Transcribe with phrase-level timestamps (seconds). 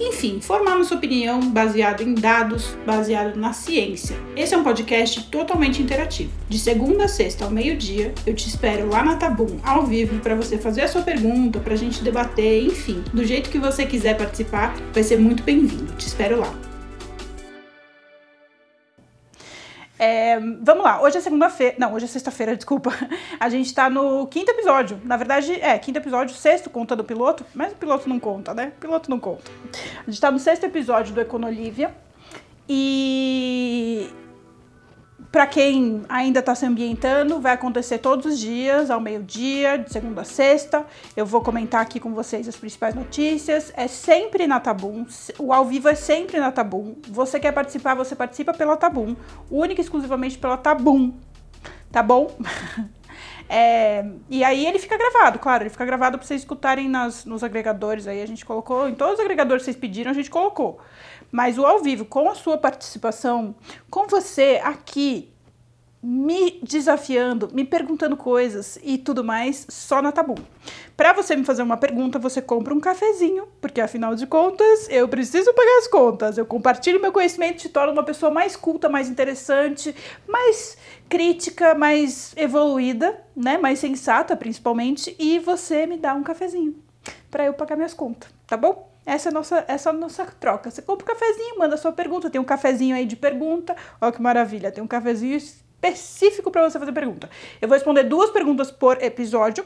[0.00, 4.16] enfim, formar nossa opinião baseado em dados, baseado na ciência.
[4.36, 6.30] Esse é um podcast totalmente interativo.
[6.48, 10.34] De segunda a sexta ao meio-dia, eu te espero lá na Tabum, ao vivo, para
[10.34, 13.02] você fazer a sua pergunta, para a gente debater, enfim.
[13.12, 15.92] Do jeito que você quiser participar, vai ser muito bem-vindo.
[15.96, 16.65] Te espero lá.
[19.98, 21.76] É, vamos lá, hoje é segunda-feira.
[21.78, 22.92] Não, hoje é sexta-feira, desculpa.
[23.40, 25.00] A gente tá no quinto episódio.
[25.04, 28.72] Na verdade, é, quinto episódio, sexto conta do piloto, mas o piloto não conta, né?
[28.76, 29.50] O piloto não conta.
[30.06, 31.94] A gente tá no sexto episódio do Econolívia.
[32.68, 34.10] E
[35.36, 40.22] para quem ainda está se ambientando, vai acontecer todos os dias, ao meio-dia, de segunda
[40.22, 40.86] a sexta.
[41.14, 43.70] Eu vou comentar aqui com vocês as principais notícias.
[43.76, 45.04] É sempre na Tabum.
[45.38, 46.94] O ao vivo é sempre na Tabum.
[47.10, 49.14] Você quer participar, você participa pela Tabum.
[49.50, 51.12] Única e exclusivamente pela Tabum.
[51.92, 52.34] Tá bom?
[53.48, 57.44] É, e aí ele fica gravado, claro, ele fica gravado para vocês escutarem nas, nos
[57.44, 58.20] agregadores aí.
[58.20, 60.80] A gente colocou, em todos os agregadores que vocês pediram, a gente colocou.
[61.30, 63.54] Mas o ao vivo, com a sua participação,
[63.90, 65.32] com você aqui
[66.02, 70.36] me desafiando, me perguntando coisas e tudo mais, só na Tabu.
[70.96, 75.08] Para você me fazer uma pergunta, você compra um cafezinho, porque afinal de contas, eu
[75.08, 76.38] preciso pagar as contas.
[76.38, 79.94] Eu compartilho meu conhecimento, te torno uma pessoa mais culta, mais interessante,
[80.28, 86.76] mais crítica, mais evoluída, né, mais sensata, principalmente, e você me dá um cafezinho
[87.30, 88.85] para eu pagar minhas contas, tá bom?
[89.06, 90.68] Essa é a nossa, essa é nossa troca.
[90.68, 92.28] Você compra um cafezinho, manda sua pergunta.
[92.28, 93.76] Tem um cafezinho aí de pergunta.
[94.00, 94.72] Olha que maravilha.
[94.72, 97.30] Tem um cafezinho específico para você fazer pergunta.
[97.62, 99.64] Eu vou responder duas perguntas por episódio.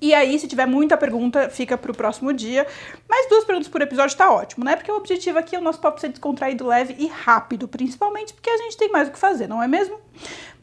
[0.00, 2.66] E aí, se tiver muita pergunta, fica para o próximo dia.
[3.08, 4.76] Mas duas perguntas por episódio está ótimo, né?
[4.76, 8.50] Porque o objetivo aqui é o nosso papo ser descontraído, leve e rápido, principalmente porque
[8.50, 9.98] a gente tem mais o que fazer, não é mesmo?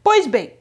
[0.04, 0.54] Pois bem,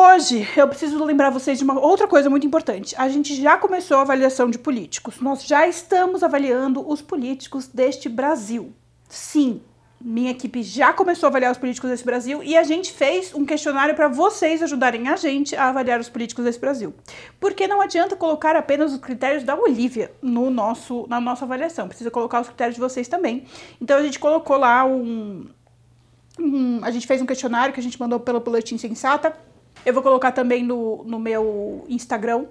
[0.00, 2.94] Hoje eu preciso lembrar vocês de uma outra coisa muito importante.
[2.96, 5.20] A gente já começou a avaliação de políticos.
[5.20, 8.72] Nós já estamos avaliando os políticos deste Brasil.
[9.08, 9.60] Sim,
[10.00, 13.44] minha equipe já começou a avaliar os políticos desse Brasil e a gente fez um
[13.44, 16.94] questionário para vocês ajudarem a gente a avaliar os políticos desse Brasil.
[17.40, 22.08] Porque não adianta colocar apenas os critérios da Olivia no nosso, na nossa avaliação, precisa
[22.08, 23.46] colocar os critérios de vocês também.
[23.80, 25.48] Então a gente colocou lá um,
[26.38, 29.47] um a gente fez um questionário que a gente mandou pelo Boletim Sensata
[29.88, 32.44] eu vou colocar também no, no meu Instagram.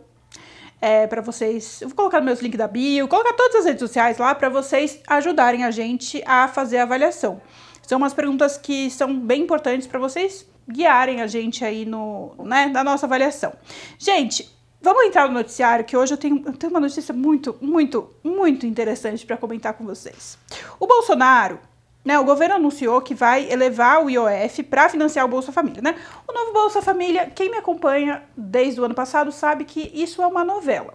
[0.80, 4.18] É, para vocês, eu vou colocar meus links da bio, colocar todas as redes sociais
[4.18, 7.42] lá para vocês ajudarem a gente a fazer a avaliação.
[7.82, 12.68] São umas perguntas que são bem importantes para vocês guiarem a gente aí no, né,
[12.68, 13.54] na nossa avaliação.
[13.98, 18.14] Gente, vamos entrar no noticiário que hoje eu tenho, eu tenho uma notícia muito, muito,
[18.24, 20.38] muito interessante para comentar com vocês.
[20.80, 21.60] O Bolsonaro
[22.08, 25.82] né, o governo anunciou que vai elevar o IOF para financiar o Bolsa Família.
[25.82, 25.94] Né?
[26.26, 30.26] O novo Bolsa Família, quem me acompanha desde o ano passado sabe que isso é
[30.26, 30.94] uma novela.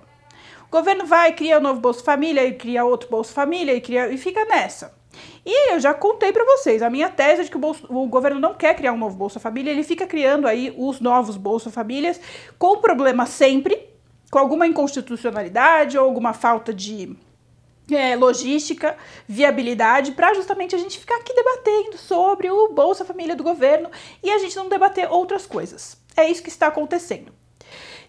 [0.66, 3.80] O governo vai, cria o um novo Bolsa Família, e cria outro Bolsa Família, e,
[3.82, 4.94] cria, e fica nessa.
[5.44, 8.54] E eu já contei para vocês, a minha tese de que o, o, governo não
[8.54, 12.18] quer criar um novo Bolsa Família, ele fica criando aí os novos Bolsa Famílias,
[12.58, 13.86] com problema sempre,
[14.30, 17.14] com alguma inconstitucionalidade ou alguma falta de
[17.90, 23.42] é, logística, viabilidade, para justamente a gente ficar aqui debatendo sobre o Bolsa Família do
[23.42, 23.90] governo
[24.22, 25.96] e a gente não debater outras coisas.
[26.16, 27.32] É isso que está acontecendo.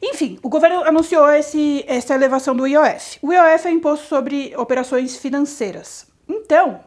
[0.02, 3.20] Enfim, o governo anunciou esse, essa elevação do IOF.
[3.22, 6.08] O IOF é imposto sobre operações financeiras.
[6.28, 6.82] Então,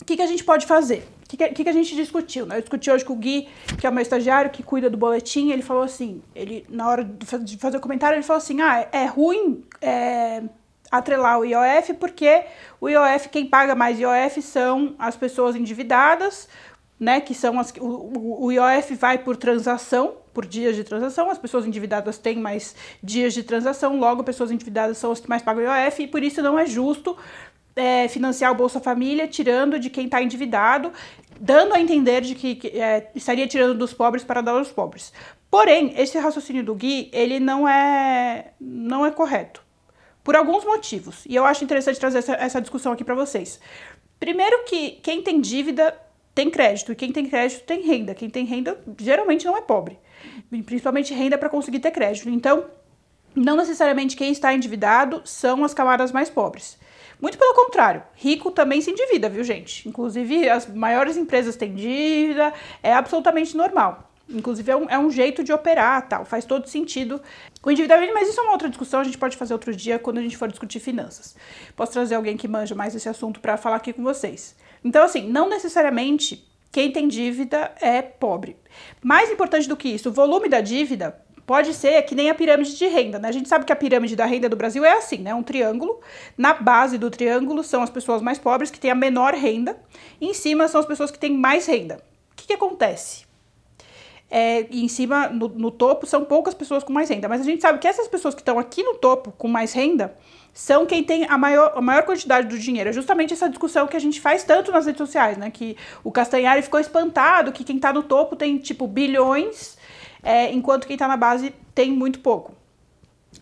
[0.00, 1.06] o que, que a gente pode fazer?
[1.24, 2.46] O que, que, que, a gente discutiu?
[2.46, 2.56] Né?
[2.56, 3.46] Eu discuti hoje com o Gui,
[3.78, 7.04] que é o meu estagiário, que cuida do boletim, ele falou assim, ele, na hora
[7.04, 10.42] de fazer o comentário, ele falou assim, ah, é ruim é,
[10.90, 12.44] atrelar o IOF, porque
[12.80, 16.48] o IOF, quem paga mais IOF são as pessoas endividadas,
[16.98, 17.20] né?
[17.20, 17.72] Que são as.
[17.78, 22.74] O, o IOF vai por transação, por dias de transação, as pessoas endividadas têm mais
[23.02, 26.42] dias de transação, logo pessoas endividadas são as que mais pagam IOF, e por isso
[26.42, 27.16] não é justo
[27.76, 30.92] é, financiar o Bolsa Família tirando de quem está endividado,
[31.40, 35.12] dando a entender de que, que é, estaria tirando dos pobres para dar aos pobres.
[35.50, 39.69] Porém, esse raciocínio do Gui, ele não é, não é correto
[40.22, 41.24] por alguns motivos.
[41.26, 43.60] E eu acho interessante trazer essa, essa discussão aqui para vocês.
[44.18, 45.96] Primeiro que quem tem dívida
[46.34, 48.14] tem crédito e quem tem crédito tem renda.
[48.14, 49.98] Quem tem renda geralmente não é pobre,
[50.64, 52.28] principalmente renda para conseguir ter crédito.
[52.28, 52.66] Então,
[53.34, 56.78] não necessariamente quem está endividado são as camadas mais pobres.
[57.20, 59.86] Muito pelo contrário, rico também se endivida, viu, gente?
[59.86, 62.52] Inclusive, as maiores empresas têm dívida,
[62.82, 64.09] é absolutamente normal.
[64.30, 67.20] Inclusive, é um, é um jeito de operar, tal, faz todo sentido
[67.62, 70.18] o endividamento, mas isso é uma outra discussão, a gente pode fazer outro dia quando
[70.18, 71.36] a gente for discutir finanças.
[71.76, 74.54] Posso trazer alguém que manja mais esse assunto para falar aqui com vocês.
[74.84, 78.56] Então, assim, não necessariamente quem tem dívida é pobre.
[79.02, 82.78] Mais importante do que isso, o volume da dívida pode ser que nem a pirâmide
[82.78, 83.28] de renda, né?
[83.28, 85.34] A gente sabe que a pirâmide da renda do Brasil é assim, né?
[85.34, 86.00] Um triângulo.
[86.38, 89.76] Na base do triângulo são as pessoas mais pobres que têm a menor renda,
[90.20, 92.00] em cima são as pessoas que têm mais renda.
[92.32, 93.29] O que, que acontece?
[94.30, 97.28] É, e em cima, no, no, topo, são poucas pessoas com mais renda.
[97.28, 100.14] Mas a gente sabe que essas pessoas que estão aqui no topo com mais renda
[100.54, 102.90] são quem tem a maior, a maior quantidade do dinheiro.
[102.90, 105.50] É justamente essa discussão que a gente faz tanto nas redes sociais, né?
[105.50, 109.76] Que o Castanhari ficou espantado que quem está no topo tem, tipo, bilhões,
[110.22, 112.54] é, enquanto quem está na base tem muito pouco.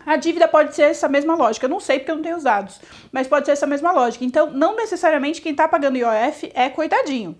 [0.06, 1.67] A dívida pode ser essa mesma lógica.
[1.67, 2.81] Eu não sei porque eu não tenho os dados,
[3.12, 4.25] mas pode ser essa mesma lógica.
[4.25, 7.37] Então, não necessariamente quem está pagando IOF é coitadinho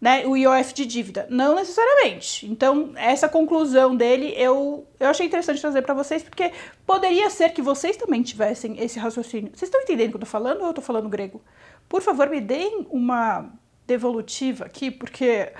[0.00, 1.26] né, o IOF de dívida.
[1.30, 2.46] Não necessariamente.
[2.46, 6.52] Então, essa conclusão dele eu, eu achei interessante trazer para vocês, porque
[6.86, 9.50] poderia ser que vocês também tivessem esse raciocínio.
[9.54, 11.42] Vocês estão entendendo o que eu tô falando ou eu tô falando grego?
[11.88, 13.50] Por favor, me deem uma
[13.86, 15.52] devolutiva aqui, porque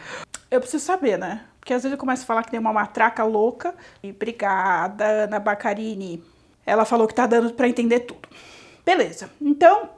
[0.50, 1.44] eu preciso saber, né?
[1.58, 3.75] Porque às vezes eu começo a falar que tem uma matraca louca.
[4.02, 6.22] E obrigada, Ana Bacarini.
[6.66, 8.28] Ela falou que tá dando para entender tudo.
[8.84, 9.31] Beleza.
[9.40, 9.88] Então,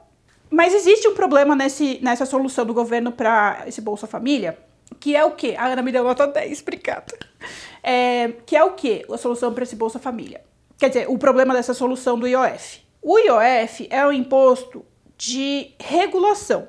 [0.49, 4.57] mas existe um problema nesse, nessa solução do governo para esse Bolsa Família,
[4.99, 5.55] que é o quê?
[5.57, 7.17] A Ana me deu nota 10, explicada.
[7.83, 9.05] É, que é o quê?
[9.11, 10.41] A solução para esse Bolsa Família.
[10.77, 12.81] Quer dizer, o problema dessa solução do IOF.
[13.01, 14.85] O IOF é um imposto
[15.17, 16.67] de regulação.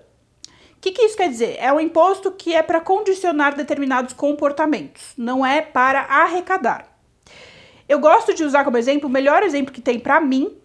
[0.77, 1.57] O que, que isso quer dizer?
[1.59, 6.97] É um imposto que é para condicionar determinados comportamentos, não é para arrecadar.
[7.89, 10.57] Eu gosto de usar como exemplo, o melhor exemplo que tem para mim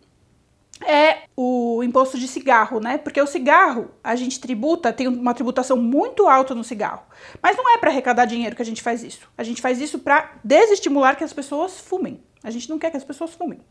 [0.81, 2.97] é o imposto de cigarro, né?
[2.97, 7.03] Porque o cigarro, a gente tributa, tem uma tributação muito alta no cigarro.
[7.41, 9.29] Mas não é para arrecadar dinheiro que a gente faz isso.
[9.37, 12.21] A gente faz isso para desestimular que as pessoas fumem.
[12.43, 13.61] A gente não quer que as pessoas fumem.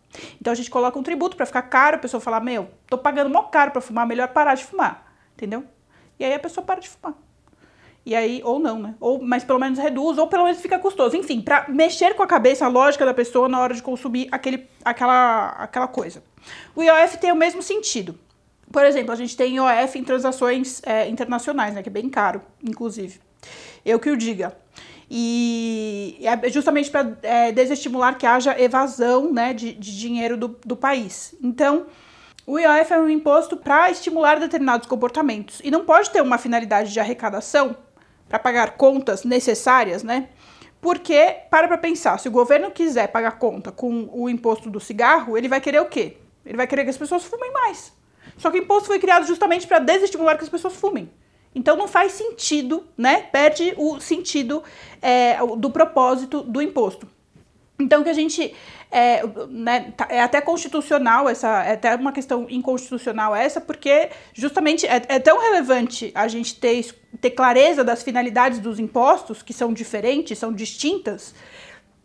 [0.40, 3.28] Então a gente coloca um tributo para ficar caro, a pessoa falar: "Meu, tô pagando
[3.28, 5.12] mó caro para fumar, melhor parar de fumar".
[5.34, 5.64] Entendeu?
[6.18, 7.14] E aí a pessoa para de fumar.
[8.04, 8.94] E aí, ou não, né?
[8.98, 11.16] Ou, mas pelo menos reduz, ou pelo menos fica custoso.
[11.16, 14.66] Enfim, para mexer com a cabeça, a lógica da pessoa na hora de consumir aquele,
[14.84, 16.22] aquela, aquela coisa.
[16.74, 18.18] O IOF tem o mesmo sentido.
[18.72, 21.82] Por exemplo, a gente tem IOF em transações é, internacionais, né?
[21.82, 23.20] Que é bem caro, inclusive.
[23.84, 24.56] Eu que o diga.
[25.08, 30.74] E é justamente para é, desestimular que haja evasão né, de, de dinheiro do, do
[30.74, 31.34] país.
[31.42, 31.86] Então,
[32.46, 36.92] o IOF é um imposto para estimular determinados comportamentos e não pode ter uma finalidade
[36.92, 37.76] de arrecadação
[38.32, 40.30] para pagar contas necessárias, né?
[40.80, 45.36] Porque, para para pensar, se o governo quiser pagar conta com o imposto do cigarro,
[45.36, 46.16] ele vai querer o quê?
[46.46, 47.92] Ele vai querer que as pessoas fumem mais.
[48.38, 51.10] Só que o imposto foi criado justamente para desestimular que as pessoas fumem.
[51.54, 53.20] Então não faz sentido, né?
[53.20, 54.62] Perde o sentido
[55.02, 57.06] é, do propósito do imposto.
[57.78, 58.54] Então que a gente
[58.92, 64.86] é, né, tá, é até constitucional essa, é até uma questão inconstitucional essa, porque justamente
[64.86, 69.72] é, é tão relevante a gente ter, ter clareza das finalidades dos impostos, que são
[69.72, 71.34] diferentes, são distintas,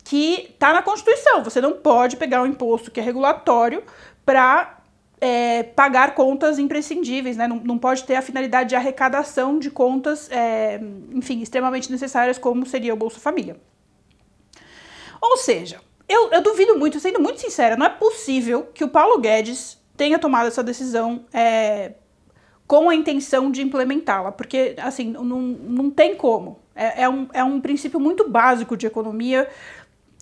[0.06, 1.44] que está na Constituição.
[1.44, 3.84] Você não pode pegar um imposto que é regulatório
[4.25, 4.80] para
[5.19, 7.50] é, pagar contas imprescindíveis, né?
[7.50, 10.80] Não, não, pode ter a finalidade de arrecadação de contas, é,
[11.12, 13.57] enfim, extremamente necessárias, como seria o Bolsa Família.
[15.19, 19.20] Ou seja, eu, eu duvido muito, sendo muito sincera, não é possível que o Paulo
[19.20, 21.93] Guedes tenha tomado essa decisão é,
[22.65, 26.60] com a intenção de implementá-la, porque, assim, não, não tem como.
[26.75, 29.50] É, é, um, é um princípio muito básico de economia.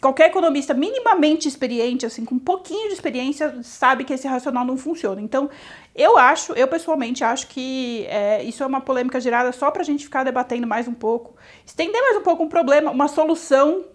[0.02, 4.78] Qualquer economista minimamente experiente, assim, com um pouquinho de experiência, sabe que esse racional não
[4.78, 5.20] funciona.
[5.22, 5.50] Então,
[5.94, 9.86] eu acho, eu pessoalmente acho que é, isso é uma polêmica gerada só para a
[9.86, 13.86] gente ficar debatendo mais um pouco, estender mais um pouco um problema, uma solução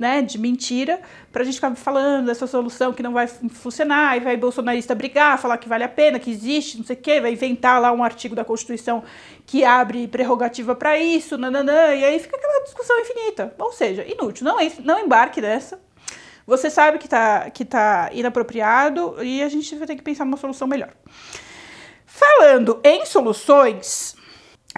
[0.00, 0.98] né, de mentira,
[1.30, 5.38] para a gente ficar falando dessa solução que não vai funcionar, e vai bolsonarista brigar,
[5.38, 8.02] falar que vale a pena, que existe, não sei o quê, vai inventar lá um
[8.02, 9.04] artigo da Constituição
[9.44, 13.54] que abre prerrogativa para isso, nananã, e aí fica aquela discussão infinita.
[13.58, 15.78] Ou seja, inútil, não, não embarque nessa.
[16.46, 20.38] Você sabe que está que tá inapropriado e a gente vai ter que pensar numa
[20.38, 20.90] solução melhor.
[22.06, 24.16] Falando em soluções,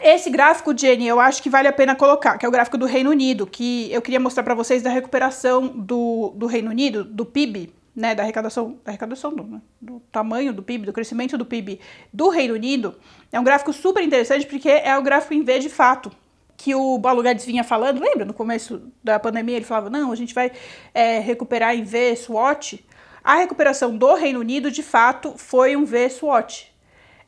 [0.00, 2.87] esse gráfico, Jenny, eu acho que vale a pena colocar, que é o gráfico do
[2.87, 7.26] Reino Unido, que eu queria mostrar para vocês da recuperação do, do Reino Unido, do
[7.26, 11.44] PIB, né, da arrecadação, da arrecadação do, né, do tamanho do PIB, do crescimento do
[11.44, 11.78] PIB
[12.12, 12.94] do Reino Unido.
[13.30, 16.11] É um gráfico super interessante porque é o gráfico em V de fato,
[16.56, 18.25] que o Paulo Guedes vinha falando, lembra?
[18.25, 20.52] No começo da pandemia ele falava, não, a gente vai
[20.94, 22.84] é, recuperar em V SWOT.
[23.22, 26.72] A recuperação do Reino Unido, de fato, foi um V SWOT.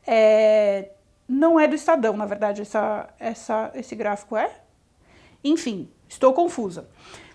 [0.07, 0.91] É,
[1.29, 4.51] não é do Estadão, na verdade, essa, essa, esse gráfico é.
[5.43, 6.89] Enfim, Estou confusa.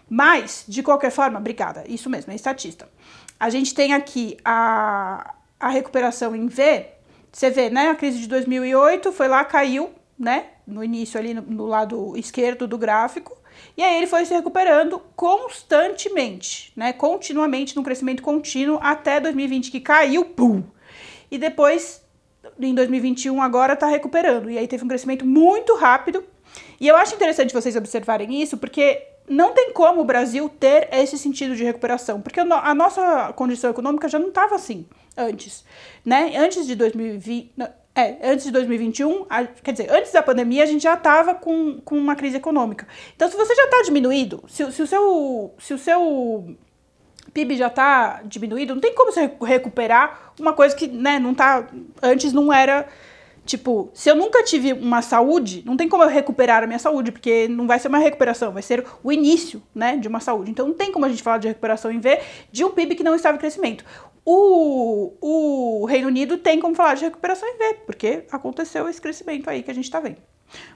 [0.09, 2.89] Mas, de qualquer forma, obrigada, isso mesmo, é estatista.
[3.39, 6.87] A gente tem aqui a, a recuperação em V.
[7.31, 7.89] Você vê, né?
[7.89, 10.45] A crise de 2008 foi lá, caiu, né?
[10.65, 13.37] No início ali no, no lado esquerdo do gráfico.
[13.77, 16.91] E aí ele foi se recuperando constantemente, né?
[16.93, 20.63] Continuamente, num crescimento contínuo até 2020, que caiu, pum!
[21.29, 22.01] E depois,
[22.59, 24.49] em 2021, agora tá recuperando.
[24.49, 26.23] E aí teve um crescimento muito rápido.
[26.79, 31.17] E eu acho interessante vocês observarem isso, porque não tem como o Brasil ter esse
[31.17, 35.63] sentido de recuperação, porque a nossa condição econômica já não estava assim antes,
[36.03, 36.35] né?
[36.37, 37.51] Antes de 2020,
[37.93, 41.79] é, antes de 2021, a, quer dizer, antes da pandemia a gente já estava com,
[41.83, 42.87] com uma crise econômica.
[43.15, 46.55] Então, se você já está diminuído, se, se, o seu, se o seu
[47.29, 51.67] PIB já está diminuído, não tem como você recuperar uma coisa que, né, não tá,
[52.01, 52.87] antes não era
[53.49, 57.11] Tipo, se eu nunca tive uma saúde, não tem como eu recuperar a minha saúde,
[57.11, 60.51] porque não vai ser uma recuperação, vai ser o início, né, de uma saúde.
[60.51, 62.19] Então não tem como a gente falar de recuperação em V
[62.51, 63.83] de um PIB que não estava em crescimento.
[64.23, 69.49] O, o Reino Unido tem como falar de recuperação em V, porque aconteceu esse crescimento
[69.49, 70.17] aí que a gente está vendo.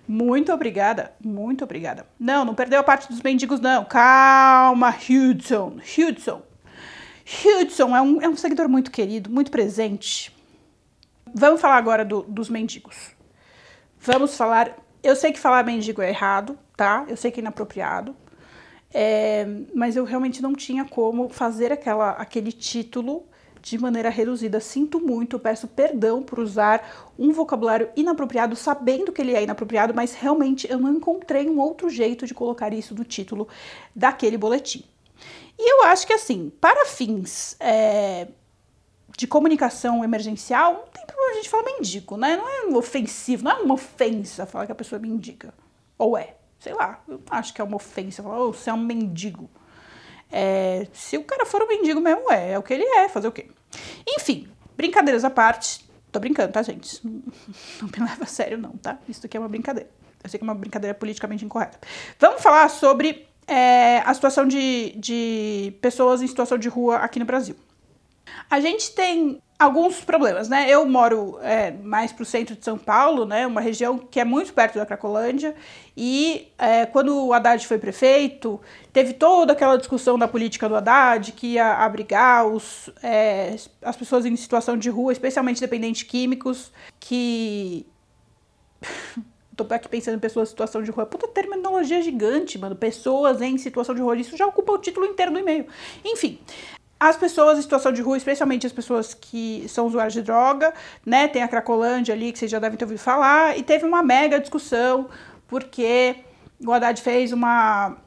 [0.07, 2.05] Muito obrigada, muito obrigada.
[2.19, 3.85] Não, não perdeu a parte dos mendigos, não.
[3.85, 5.77] Calma, Hudson.
[5.97, 6.41] Hudson.
[7.45, 10.33] Hudson é um, é um seguidor muito querido, muito presente
[11.33, 13.11] Vamos falar agora do, dos mendigos.
[13.99, 14.77] Vamos falar.
[15.01, 17.05] Eu sei que falar mendigo é errado, tá?
[17.07, 18.15] Eu sei que é inapropriado.
[18.93, 23.25] É, mas eu realmente não tinha como fazer aquela, aquele título
[23.63, 24.59] de maneira reduzida.
[24.59, 30.13] Sinto muito, peço perdão por usar um vocabulário inapropriado, sabendo que ele é inapropriado, mas
[30.13, 33.47] realmente eu não encontrei um outro jeito de colocar isso no título
[33.95, 34.83] daquele boletim.
[35.57, 38.27] E eu acho que, assim, para fins é,
[39.17, 42.35] de comunicação emergencial, não tem problema a gente falar mendigo, né?
[42.35, 45.53] Não é um ofensivo, não é uma ofensa falar que a pessoa é mendiga.
[45.97, 48.83] Ou é, sei lá, eu acho que é uma ofensa falar, oh, você é um
[48.83, 49.49] mendigo.
[50.35, 53.27] É, se o cara for um mendigo mesmo, é, é o que ele é, fazer
[53.27, 53.45] o quê?
[54.17, 56.99] Enfim, brincadeiras à parte, tô brincando, tá, gente?
[57.05, 58.97] Não me leva a sério, não, tá?
[59.07, 59.87] Isso aqui é uma brincadeira.
[60.23, 61.77] Eu sei que é uma brincadeira politicamente incorreta.
[62.17, 67.25] Vamos falar sobre é, a situação de, de pessoas em situação de rua aqui no
[67.25, 67.55] Brasil.
[68.49, 70.69] A gente tem alguns problemas, né?
[70.69, 73.47] Eu moro é, mais para o centro de São Paulo, né?
[73.47, 75.55] Uma região que é muito perto da Cracolândia.
[75.95, 78.59] E é, quando o Haddad foi prefeito,
[78.91, 84.25] teve toda aquela discussão da política do Haddad que ia abrigar os, é, as pessoas
[84.25, 87.85] em situação de rua, especialmente dependentes químicos, que.
[89.55, 91.05] Tô aqui pensando em pessoas em situação de rua.
[91.05, 92.75] Puta terminologia gigante, mano.
[92.75, 94.15] Pessoas em situação de rua.
[94.17, 95.67] Isso já ocupa o título inteiro do e-mail.
[96.03, 96.39] Enfim,
[97.09, 100.73] as pessoas em situação de rua, especialmente as pessoas que são usuários de droga,
[101.05, 101.27] né?
[101.27, 104.39] Tem a Cracolândia ali, que vocês já devem ter ouvido falar, e teve uma mega
[104.39, 105.09] discussão,
[105.47, 106.15] porque
[106.65, 107.97] o Haddad fez uma,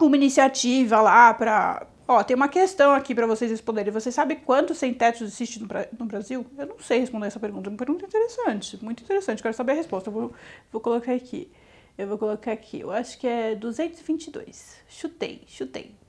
[0.00, 1.86] uma iniciativa lá para.
[2.06, 3.92] Ó, tem uma questão aqui para vocês responderem.
[3.92, 5.66] Você sabe quantos sem-tetos existe no,
[5.98, 6.44] no, Brasil?
[6.58, 7.68] Eu não sei responder essa pergunta.
[7.68, 9.42] É uma pergunta interessante, muito interessante.
[9.42, 10.10] Quero saber a resposta.
[10.10, 10.32] Eu vou,
[10.70, 11.50] vou colocar aqui.
[11.96, 12.80] Eu vou colocar aqui.
[12.80, 14.76] Eu acho que é 222.
[14.86, 16.03] Chutei, chutei.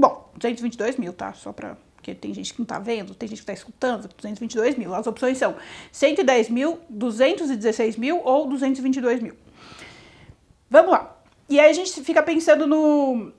[0.00, 1.34] Bom, 222 mil, tá?
[1.34, 4.78] Só para porque tem gente que não tá vendo, tem gente que tá escutando, 222
[4.78, 4.94] mil.
[4.94, 5.54] As opções são
[5.92, 9.34] 110 mil, 216 mil ou 222 mil.
[10.70, 11.14] Vamos lá.
[11.46, 13.30] E aí a gente fica pensando no,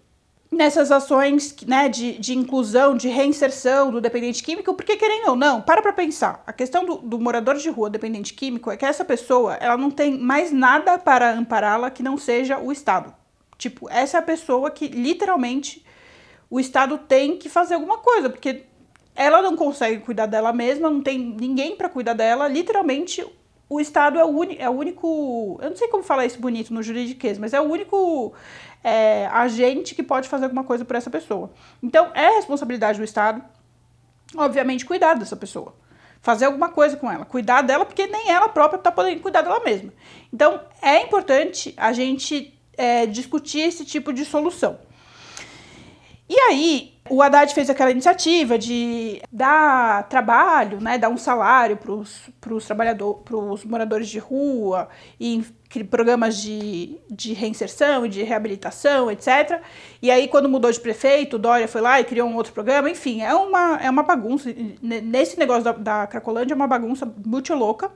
[0.51, 5.59] nessas ações né, de, de inclusão, de reinserção do dependente químico, porque querendo ou não,
[5.59, 6.43] para pra pensar.
[6.45, 9.89] A questão do, do morador de rua dependente químico é que essa pessoa ela não
[9.89, 13.11] tem mais nada para ampará-la que não seja o Estado.
[13.57, 15.83] Tipo, essa é a pessoa que literalmente
[16.51, 18.65] o Estado tem que fazer alguma coisa, porque
[19.15, 23.25] ela não consegue cuidar dela mesma, não tem ninguém para cuidar dela, literalmente
[23.69, 25.57] o Estado é o, é o único.
[25.61, 28.33] Eu não sei como falar isso bonito no juridiquês, mas é o único
[28.83, 31.49] é, agente que pode fazer alguma coisa por essa pessoa.
[31.81, 33.41] Então, é responsabilidade do Estado,
[34.35, 35.73] obviamente, cuidar dessa pessoa.
[36.21, 39.61] Fazer alguma coisa com ela, cuidar dela, porque nem ela própria está podendo cuidar dela
[39.61, 39.93] mesma.
[40.33, 44.77] Então, é importante a gente é, discutir esse tipo de solução.
[46.33, 51.91] E aí, o Haddad fez aquela iniciativa de dar trabalho, né, dar um salário para
[52.55, 54.87] os trabalhadores, para os moradores de rua,
[55.19, 55.43] e
[55.89, 59.61] programas de, de reinserção e de reabilitação, etc.
[60.01, 62.89] E aí, quando mudou de prefeito, Dória foi lá e criou um outro programa.
[62.89, 64.55] Enfim, é uma, é uma bagunça.
[64.81, 67.91] Nesse negócio da, da Cracolândia é uma bagunça muito louca.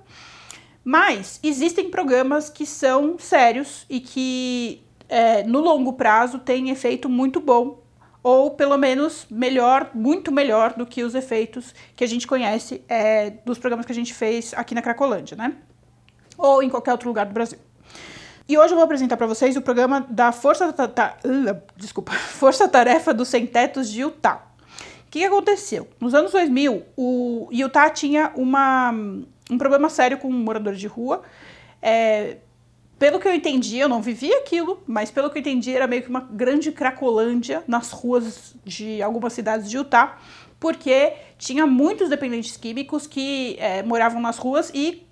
[0.84, 7.40] Mas existem programas que são sérios e que, é, no longo prazo, têm efeito muito
[7.40, 7.85] bom
[8.26, 13.30] ou pelo menos melhor, muito melhor do que os efeitos que a gente conhece é,
[13.30, 15.54] dos programas que a gente fez aqui na Cracolândia, né?
[16.36, 17.60] Ou em qualquer outro lugar do Brasil.
[18.50, 22.14] E hoje eu vou apresentar para vocês o programa da Força, ta, ta, uh, desculpa,
[22.18, 24.44] Força Tarefa dos Sem Tetos de Utah.
[25.08, 25.88] O que, que aconteceu?
[26.00, 28.92] Nos anos 2000, o Utah tinha uma,
[29.52, 31.22] um problema sério com moradores de rua.
[31.80, 32.38] É,
[33.06, 36.02] pelo que eu entendi, eu não vivi aquilo, mas pelo que eu entendi, era meio
[36.02, 40.18] que uma grande cracolândia nas ruas de algumas cidades de Utah,
[40.60, 45.05] porque tinha muitos dependentes químicos que é, moravam nas ruas e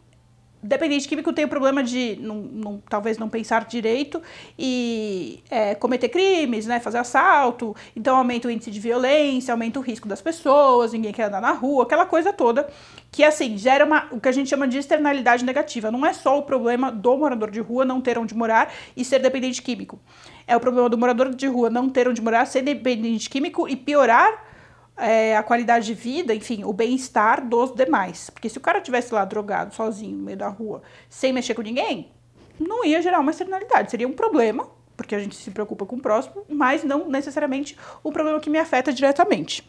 [0.64, 4.22] dependente químico tem o problema de não, não, talvez não pensar direito
[4.58, 9.82] e é, cometer crimes, né, fazer assalto, então aumenta o índice de violência, aumenta o
[9.82, 12.68] risco das pessoas, ninguém quer andar na rua, aquela coisa toda
[13.12, 15.92] que assim gera uma, o que a gente chama de externalidade negativa.
[15.92, 19.20] Não é só o problema do morador de rua não ter onde morar e ser
[19.20, 20.00] dependente químico.
[20.48, 23.76] É o problema do morador de rua não ter onde morar, ser dependente químico e
[23.76, 24.53] piorar
[24.98, 28.30] é, a qualidade de vida, enfim, o bem-estar dos demais.
[28.30, 31.62] Porque se o cara tivesse lá drogado, sozinho, no meio da rua, sem mexer com
[31.62, 32.12] ninguém,
[32.60, 33.92] não ia gerar uma externalidade.
[33.92, 38.12] Seria um problema, porque a gente se preocupa com o próximo, mas não necessariamente o
[38.12, 39.68] problema que me afeta diretamente.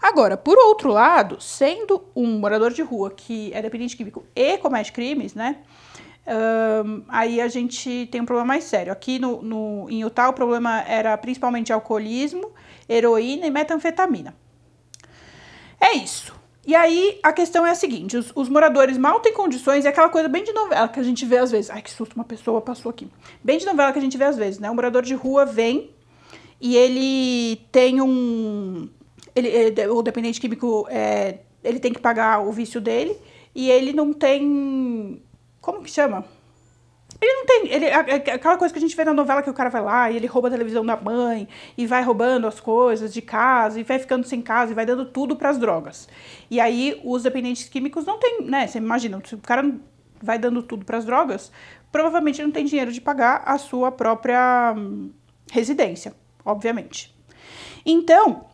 [0.00, 4.92] Agora, por outro lado, sendo um morador de rua que é dependente químico e comete
[4.92, 5.58] crimes, né?
[6.26, 8.92] Um, aí a gente tem um problema mais sério.
[8.92, 12.50] Aqui no, no, em Utah, o problema era principalmente alcoolismo
[12.88, 14.34] heroína e metanfetamina.
[15.80, 16.34] É isso.
[16.66, 20.08] E aí a questão é a seguinte: os, os, moradores mal têm condições, é aquela
[20.08, 21.70] coisa bem de novela que a gente vê às vezes.
[21.70, 23.08] Ai, que susto, uma pessoa passou aqui.
[23.42, 24.68] Bem de novela que a gente vê às vezes, né?
[24.68, 25.90] Um morador de rua vem
[26.60, 28.88] e ele tem um.
[29.34, 33.16] Ele, ele o dependente químico, é, ele tem que pagar o vício dele
[33.54, 35.22] e ele não tem.
[35.66, 36.24] Como que chama?
[37.20, 37.72] Ele não tem.
[37.72, 40.14] Ele, aquela coisa que a gente vê na novela que o cara vai lá e
[40.14, 43.98] ele rouba a televisão da mãe e vai roubando as coisas de casa e vai
[43.98, 46.08] ficando sem casa e vai dando tudo para as drogas.
[46.48, 48.68] E aí os dependentes químicos não tem, né?
[48.68, 49.74] Você imagina, se o cara
[50.22, 51.50] vai dando tudo para as drogas,
[51.90, 55.10] provavelmente não tem dinheiro de pagar a sua própria hum,
[55.50, 57.12] residência, obviamente.
[57.84, 58.44] Então,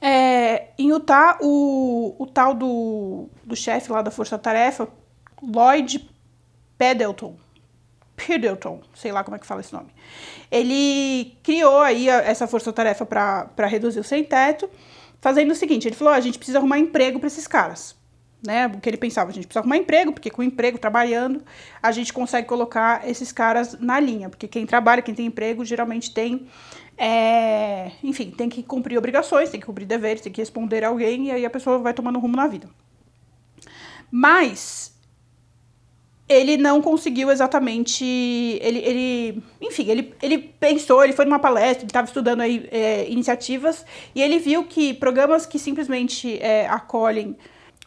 [0.00, 4.88] é, em Utah, o, o tal do, do chefe lá da Força Tarefa,
[5.42, 6.15] Lloyd
[6.78, 7.36] Pendleton,
[8.16, 9.90] Pendleton, sei lá como é que fala esse nome.
[10.50, 14.68] Ele criou aí essa força-tarefa para reduzir o sem-teto,
[15.20, 17.94] fazendo o seguinte: ele falou: a gente precisa arrumar emprego para esses caras.
[18.46, 21.42] Né, o que ele pensava, a gente precisa arrumar emprego, porque com emprego, trabalhando,
[21.82, 26.12] a gente consegue colocar esses caras na linha, porque quem trabalha, quem tem emprego, geralmente
[26.12, 26.46] tem,
[26.96, 31.28] é, enfim, tem que cumprir obrigações, tem que cumprir deveres, tem que responder a alguém,
[31.28, 32.68] e aí a pessoa vai tomando rumo na vida.
[34.12, 34.95] Mas
[36.28, 38.04] ele não conseguiu exatamente.
[38.04, 43.08] Ele, ele enfim, ele, ele pensou, ele foi numa palestra, ele estava estudando aí, é,
[43.08, 43.84] iniciativas
[44.14, 47.36] e ele viu que programas que simplesmente é, acolhem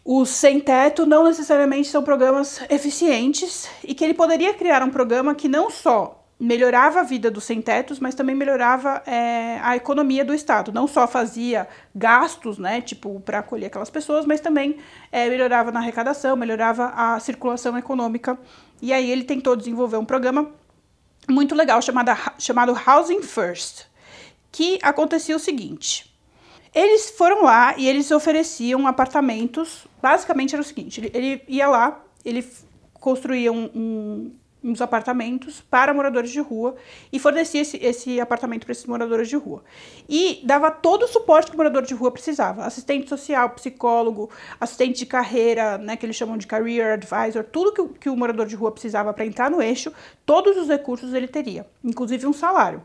[0.05, 5.35] os sem teto não necessariamente são programas eficientes e que ele poderia criar um programa
[5.35, 10.33] que não só melhorava a vida dos sem-tetos, mas também melhorava é, a economia do
[10.33, 10.71] Estado.
[10.71, 14.77] Não só fazia gastos, né, tipo, para acolher aquelas pessoas, mas também
[15.11, 18.39] é, melhorava na arrecadação, melhorava a circulação econômica.
[18.81, 20.49] E aí ele tentou desenvolver um programa
[21.29, 23.87] muito legal chamado, chamado Housing First,
[24.49, 26.09] que acontecia o seguinte.
[26.73, 29.87] Eles foram lá e eles ofereciam apartamentos.
[30.01, 32.47] Basicamente era o seguinte: ele, ele ia lá, ele
[32.93, 34.31] construía um, um
[34.63, 36.75] uns apartamentos para moradores de rua
[37.11, 39.63] e fornecia esse, esse apartamento para esses moradores de rua.
[40.07, 44.99] E dava todo o suporte que o morador de rua precisava: assistente social, psicólogo, assistente
[44.99, 48.55] de carreira, né, que eles chamam de career advisor, tudo que, que o morador de
[48.55, 49.91] rua precisava para entrar no eixo,
[50.25, 52.83] todos os recursos ele teria, inclusive um salário.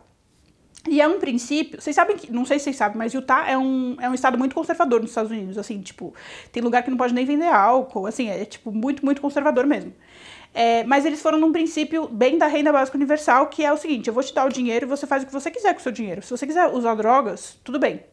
[0.87, 3.57] E é um princípio, vocês sabem que, não sei se vocês sabem, mas Utah é
[3.57, 6.15] um, é um estado muito conservador nos Estados Unidos, assim, tipo,
[6.53, 9.95] tem lugar que não pode nem vender álcool, assim, é tipo muito, muito conservador mesmo.
[10.55, 14.07] É, mas eles foram num princípio bem da renda básica universal, que é o seguinte:
[14.07, 15.83] eu vou te dar o dinheiro e você faz o que você quiser com o
[15.83, 16.23] seu dinheiro.
[16.23, 18.05] Se você quiser usar drogas, tudo bem.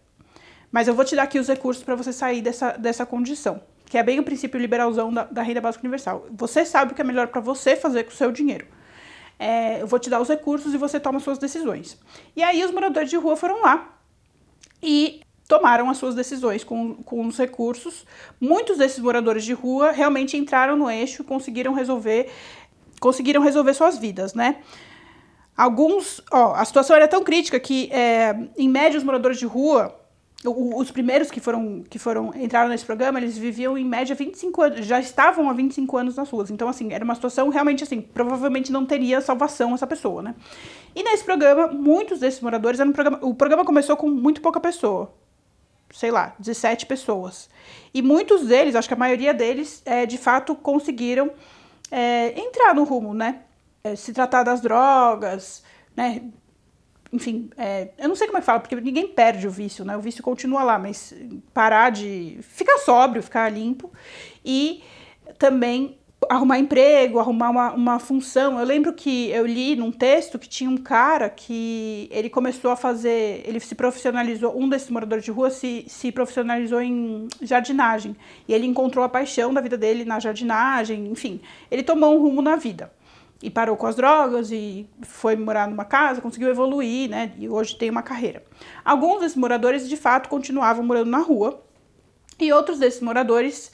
[0.71, 3.62] Mas eu vou te dar aqui os recursos para você sair dessa, dessa condição.
[3.86, 6.25] Que é bem o princípio liberalzão da, da renda básica universal.
[6.32, 8.65] Você sabe o que é melhor para você fazer com o seu dinheiro.
[9.38, 11.99] É, eu vou te dar os recursos e você toma suas decisões.
[12.36, 13.99] E aí os moradores de rua foram lá
[14.82, 15.21] e
[15.71, 18.05] tomaram as suas decisões com, com os recursos.
[18.39, 22.29] Muitos desses moradores de rua realmente entraram no eixo, conseguiram resolver,
[22.99, 24.57] conseguiram resolver suas vidas, né?
[25.55, 29.95] Alguns, ó, a situação era tão crítica que, é, em média, os moradores de rua,
[30.43, 34.86] os primeiros que foram, que foram entraram nesse programa, eles viviam em média 25 anos,
[34.86, 36.49] já estavam há 25 anos nas ruas.
[36.49, 40.36] Então, assim, era uma situação realmente assim, provavelmente não teria salvação essa pessoa, né?
[40.95, 45.20] E nesse programa, muitos desses moradores, programa, o programa começou com muito pouca pessoa
[45.93, 47.49] sei lá, 17 pessoas.
[47.93, 51.32] E muitos deles, acho que a maioria deles, é, de fato, conseguiram
[51.89, 53.41] é, entrar no rumo, né?
[53.84, 55.63] é, se tratar das drogas,
[55.95, 56.21] né?
[57.12, 59.97] Enfim, é, eu não sei como é que fala, porque ninguém perde o vício, né?
[59.97, 61.13] O vício continua lá, mas
[61.54, 63.91] parar de ficar sóbrio, ficar limpo
[64.45, 64.82] e
[65.38, 68.60] também arrumar emprego, arrumar uma, uma função.
[68.60, 72.75] Eu lembro que eu li num texto que tinha um cara que ele começou a
[72.75, 78.15] fazer, ele se profissionalizou, um desses moradores de rua se, se profissionalizou em jardinagem.
[78.47, 82.41] E ele encontrou a paixão da vida dele na jardinagem, enfim, ele tomou um rumo
[82.41, 82.91] na vida.
[83.43, 87.31] E parou com as drogas e foi morar numa casa, conseguiu evoluir, né?
[87.39, 88.43] E hoje tem uma carreira.
[88.86, 91.60] Alguns desses moradores, de fato, continuavam morando na rua.
[92.39, 93.71] E outros desses moradores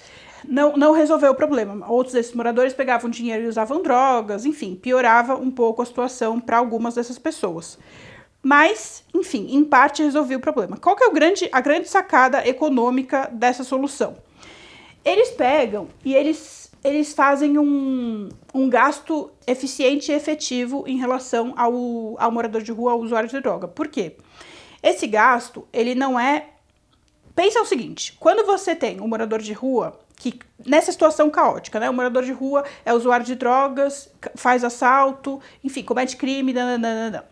[0.48, 1.86] não, não resolveu o problema.
[1.90, 6.58] Outros desses moradores pegavam dinheiro e usavam drogas, enfim, piorava um pouco a situação para
[6.58, 7.78] algumas dessas pessoas.
[8.42, 10.78] Mas, enfim, em parte resolveu o problema.
[10.78, 14.16] Qual que é o grande, a grande sacada econômica dessa solução?
[15.04, 22.16] Eles pegam e eles, eles fazem um, um gasto eficiente e efetivo em relação ao,
[22.18, 23.68] ao morador de rua, ao usuário de droga.
[23.68, 24.16] Por quê?
[24.82, 26.50] Esse gasto, ele não é...
[27.36, 31.90] Pensa o seguinte, quando você tem um morador de rua que nessa situação caótica, né?
[31.90, 37.26] O morador de rua é usuário de drogas, faz assalto, enfim, comete crime, nananana.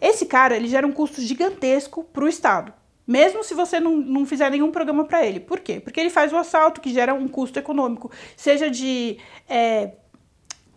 [0.00, 2.74] Esse cara, ele gera um custo gigantesco para o Estado,
[3.06, 5.38] mesmo se você não, não fizer nenhum programa para ele.
[5.38, 5.78] Por quê?
[5.80, 9.16] Porque ele faz o assalto, que gera um custo econômico, seja de
[9.48, 9.92] é,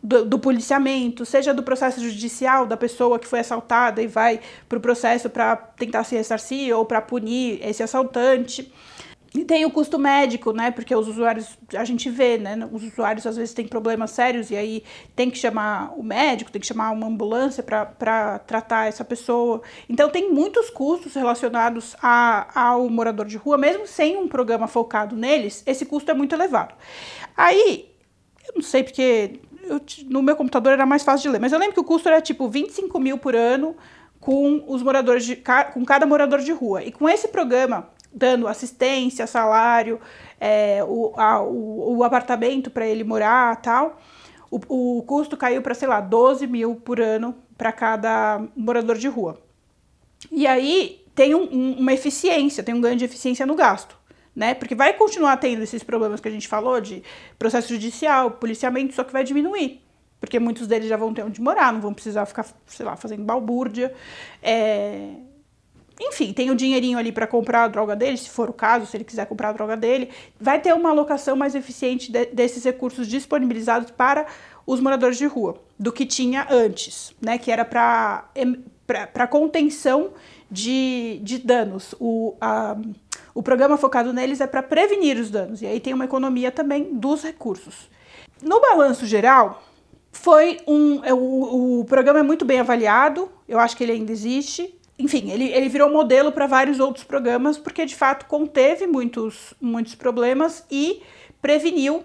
[0.02, 4.40] do, do, policiamento, seja do processo judicial da pessoa que foi assaltada e vai
[4.70, 8.72] para o processo para tentar se ressarcir ou para punir esse assaltante.
[9.38, 10.72] E tem o custo médico, né?
[10.72, 12.68] Porque os usuários, a gente vê, né?
[12.72, 14.84] Os usuários às vezes têm problemas sérios e aí
[15.16, 19.62] tem que chamar o médico, tem que chamar uma ambulância para tratar essa pessoa.
[19.88, 25.16] Então tem muitos custos relacionados a, ao morador de rua, mesmo sem um programa focado
[25.16, 26.74] neles, esse custo é muito elevado.
[27.36, 27.92] Aí,
[28.48, 31.60] eu não sei porque eu, no meu computador era mais fácil de ler, mas eu
[31.60, 33.76] lembro que o custo era tipo 25 mil por ano
[34.20, 35.36] com os moradores de,
[35.74, 36.84] com cada morador de rua.
[36.84, 40.00] E com esse programa dando assistência, salário,
[40.40, 44.02] é, o, a, o, o, apartamento para ele morar tal,
[44.50, 49.08] o, o custo caiu para, sei lá, 12 mil por ano para cada morador de
[49.08, 49.40] rua.
[50.32, 53.96] E aí tem um, um, uma eficiência, tem um ganho de eficiência no gasto.
[54.36, 54.54] Né?
[54.54, 57.02] Porque vai continuar tendo esses problemas que a gente falou de
[57.40, 59.82] processo judicial, policiamento, só que vai diminuir.
[60.20, 63.24] Porque muitos deles já vão ter onde morar, não vão precisar ficar, sei lá, fazendo
[63.24, 63.94] balbúrdia.
[64.42, 65.10] É,
[66.00, 68.96] enfim, tem o dinheirinho ali para comprar a droga dele, se for o caso, se
[68.96, 73.08] ele quiser comprar a droga dele, vai ter uma alocação mais eficiente de, desses recursos
[73.08, 74.28] disponibilizados para
[74.66, 77.38] os moradores de rua do que tinha antes, né?
[77.38, 80.12] Que era para contenção
[80.52, 81.96] de, de danos.
[82.00, 82.78] O, a,
[83.34, 86.94] o programa focado neles é para prevenir os danos, e aí tem uma economia também
[86.94, 87.90] dos recursos.
[88.42, 89.64] No balanço geral,
[90.12, 91.04] foi um.
[91.04, 95.30] É, o, o programa é muito bem avaliado, eu acho que ele ainda existe enfim,
[95.30, 100.66] ele, ele virou modelo para vários outros programas, porque de fato conteve muitos, muitos problemas
[100.72, 101.02] e
[101.42, 102.04] preveniu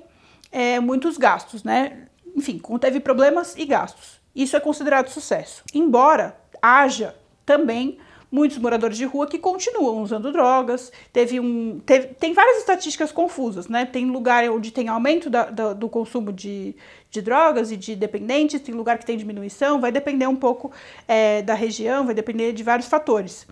[0.50, 2.07] é, muitos gastos, né?
[2.37, 4.20] Enfim, conteve problemas e gastos.
[4.35, 5.62] Isso é considerado sucesso.
[5.74, 7.14] Embora haja
[7.46, 7.98] também
[8.33, 10.90] muitos moradores de rua que continuam usando drogas.
[11.12, 13.85] Teve um, teve, tem várias estatísticas confusas, né?
[13.85, 16.75] Tem lugar onde tem aumento da, da, do consumo de,
[17.11, 20.73] de drogas e de dependentes, tem lugar que tem diminuição, vai depender um pouco
[21.07, 23.47] é, da região, vai depender de vários fatores.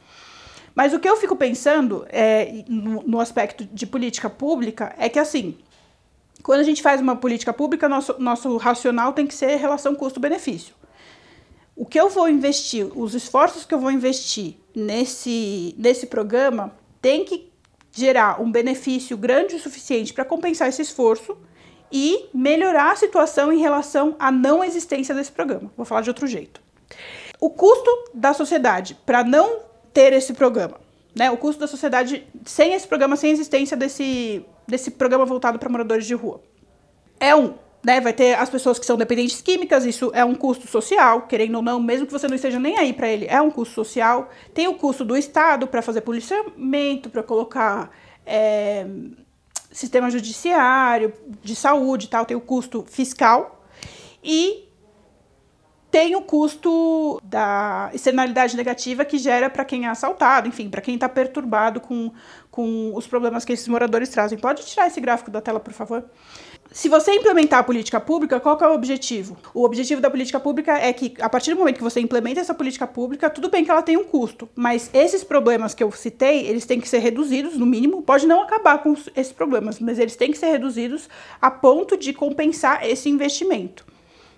[0.75, 5.19] Mas o que eu fico pensando é, no, no aspecto de política pública é que
[5.19, 5.59] assim.
[6.43, 10.75] Quando a gente faz uma política pública, nosso, nosso racional tem que ser relação custo-benefício
[11.81, 17.25] o que eu vou investir, os esforços que eu vou investir nesse, nesse programa tem
[17.25, 17.51] que
[17.91, 21.39] gerar um benefício grande o suficiente para compensar esse esforço
[21.91, 25.73] e melhorar a situação em relação à não existência desse programa.
[25.75, 26.61] Vou falar de outro jeito.
[27.41, 30.79] O custo da sociedade para não ter esse programa,
[31.17, 31.31] né?
[31.31, 35.71] O custo da sociedade sem esse programa, sem a existência desse, desse programa voltado para
[35.71, 36.43] moradores de rua.
[37.19, 40.69] É um, né, vai ter as pessoas que são dependentes químicas, isso é um custo
[40.69, 43.51] social, querendo ou não, mesmo que você não esteja nem aí para ele, é um
[43.51, 44.29] custo social.
[44.53, 47.91] Tem o custo do Estado para fazer policiamento, para colocar
[48.27, 48.87] é,
[49.73, 51.13] sistema judiciário,
[51.43, 53.65] de saúde e tal, tem o custo fiscal.
[54.23, 54.69] E
[55.91, 60.95] tem o custo da externalidade negativa que gera para quem é assaltado, enfim, para quem
[60.95, 62.13] está perturbado com,
[62.51, 64.39] com os problemas que esses moradores trazem.
[64.39, 66.05] Pode tirar esse gráfico da tela, por favor?
[66.73, 69.37] Se você implementar a política pública, qual é o objetivo?
[69.53, 72.55] O objetivo da política pública é que, a partir do momento que você implementa essa
[72.55, 76.47] política pública, tudo bem que ela tem um custo, mas esses problemas que eu citei,
[76.47, 80.15] eles têm que ser reduzidos, no mínimo, pode não acabar com esses problemas, mas eles
[80.15, 81.09] têm que ser reduzidos
[81.43, 83.85] a ponto de compensar esse investimento.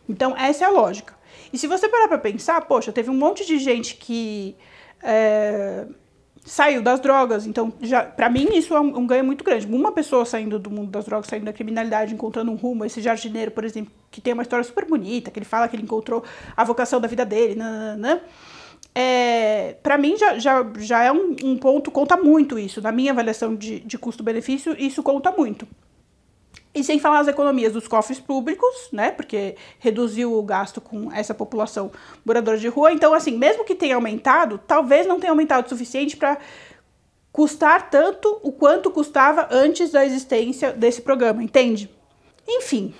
[0.08, 1.14] Então, essa é a lógica.
[1.52, 4.56] E se você parar para pensar, poxa, teve um monte de gente que
[5.02, 5.84] é,
[6.44, 9.66] saiu das drogas, então já para mim isso é um, um, ganho muito grande.
[9.66, 13.50] Uma pessoa saindo do mundo das drogas, saindo da criminalidade, encontrando um rumo, esse jardineiro,
[13.50, 16.24] por exemplo, que tem uma história super bonita, que ele fala que ele encontrou
[16.56, 18.20] a vocação da vida dele, nananã,
[18.94, 22.82] é, para mim já, já, já é um, um, ponto, conta muito isso.
[22.82, 25.66] Na minha avaliação de, de custo-benefício, isso conta muito.
[26.74, 29.10] E sem falar as economias dos cofres públicos, né?
[29.10, 31.90] Porque reduziu o gasto com essa população
[32.24, 32.92] moradora de rua.
[32.92, 36.38] Então, assim, mesmo que tenha aumentado, talvez não tenha aumentado o suficiente para
[37.30, 41.90] custar tanto o quanto custava antes da existência desse programa, entende?
[42.48, 42.94] Enfim,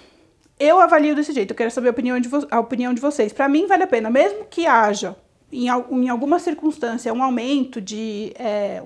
[0.58, 1.50] eu avalio desse jeito.
[1.50, 3.32] Eu quero saber a opinião de, a opinião de vocês.
[3.32, 5.16] Para mim, vale a pena, mesmo que haja
[5.50, 8.82] em, em alguma circunstância um aumento de é,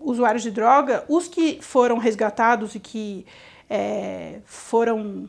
[0.00, 3.24] usuários de droga, os que foram resgatados e que
[3.68, 5.28] é, foram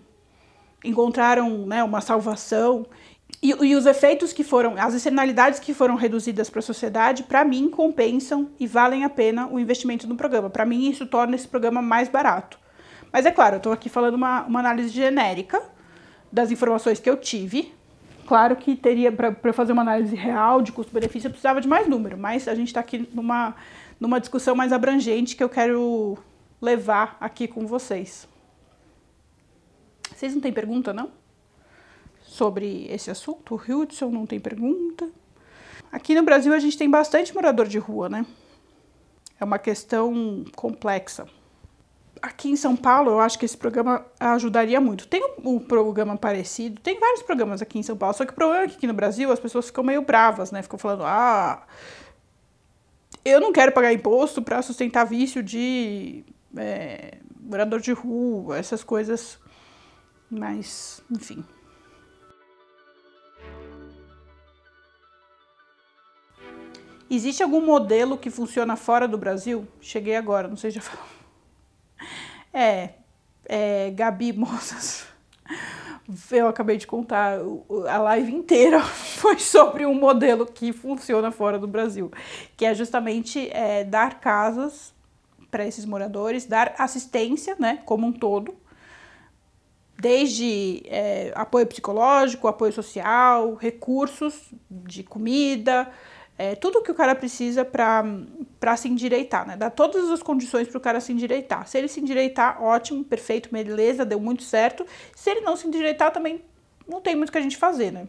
[0.84, 2.86] encontraram né, uma salvação
[3.42, 7.46] e, e, os efeitos que foram, as externalidades que foram reduzidas para a sociedade, para
[7.46, 10.50] mim compensam e valem a pena o investimento no programa.
[10.50, 12.60] Para mim isso torna esse programa mais barato.
[13.12, 15.62] Mas é claro, eu estou aqui falando uma, uma análise genérica
[16.32, 17.74] das informações que eu tive.
[18.28, 22.18] Claro que teria, para fazer uma análise real de custo-benefício, eu precisava de mais número,
[22.18, 23.56] mas a gente está aqui numa,
[24.00, 26.18] numa discussão mais abrangente que eu quero
[26.62, 28.29] levar aqui com vocês.
[30.20, 31.12] Vocês não têm pergunta, não?
[32.24, 33.56] Sobre esse assunto?
[33.56, 35.10] O Hudson não tem pergunta.
[35.90, 38.26] Aqui no Brasil a gente tem bastante morador de rua, né?
[39.40, 41.26] É uma questão complexa.
[42.22, 45.08] Aqui em São Paulo, eu acho que esse programa ajudaria muito.
[45.08, 48.66] Tem um, programa parecido, tem vários programas aqui em São Paulo, só que o problema
[48.66, 50.62] é que aqui no Brasil as pessoas ficam meio bravas, né?
[50.62, 51.66] Ficam falando, ah,
[53.24, 56.26] eu não quero pagar imposto para sustentar vício de
[56.58, 59.40] é, morador de rua, essas coisas.
[60.30, 61.44] Mas, enfim.
[67.10, 69.68] Existe algum modelo que funciona fora do Brasil?
[69.82, 71.06] Cheguei agora, não sei se já falou.
[72.54, 72.90] É,
[73.46, 75.08] é, Gabi Moças,
[76.32, 77.40] eu acabei de contar,
[77.88, 78.80] a live inteira
[79.18, 82.12] foi sobre um modelo que funciona fora do Brasil,
[82.56, 84.94] que é justamente é, dar casas
[85.50, 88.56] para esses moradores, dar assistência, né, como um todo,
[90.00, 95.92] desde é, apoio psicológico, apoio social, recursos de comida,
[96.38, 99.58] é, tudo que o cara precisa para se endireitar, né?
[99.58, 101.68] Dar todas as condições para o cara se endireitar.
[101.68, 104.86] Se ele se endireitar, ótimo, perfeito, beleza, deu muito certo.
[105.14, 106.42] Se ele não se endireitar, também
[106.88, 108.08] não tem muito o que a gente fazer, né?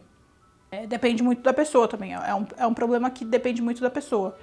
[0.71, 2.13] É, depende muito da pessoa também.
[2.13, 4.37] É um, é um problema que depende muito da pessoa.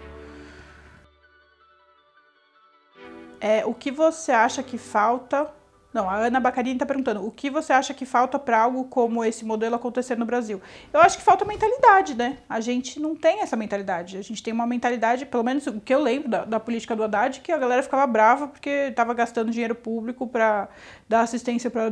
[3.40, 5.50] É, o que você acha que falta?
[5.98, 9.24] Não, a Ana Bacarini está perguntando: o que você acha que falta para algo como
[9.24, 10.62] esse modelo acontecer no Brasil?
[10.92, 12.38] Eu acho que falta mentalidade, né?
[12.48, 14.16] A gente não tem essa mentalidade.
[14.16, 17.02] A gente tem uma mentalidade, pelo menos o que eu lembro da, da política do
[17.02, 20.68] Haddad, que a galera ficava brava porque estava gastando dinheiro público para
[21.08, 21.90] dar assistência para